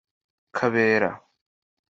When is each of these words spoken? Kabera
Kabera 0.57 1.11